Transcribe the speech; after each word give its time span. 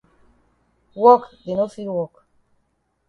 Wok 1.01 1.23
dey 1.43 1.55
no 1.57 1.65
fit 1.73 1.89
wok. 1.95 2.13